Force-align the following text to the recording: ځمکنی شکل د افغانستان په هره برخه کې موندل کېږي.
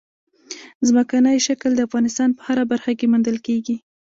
ځمکنی 0.87 1.37
شکل 1.47 1.71
د 1.75 1.79
افغانستان 1.87 2.29
په 2.37 2.41
هره 2.47 2.63
برخه 2.71 2.91
کې 2.99 3.09
موندل 3.11 3.37
کېږي. 3.47 3.75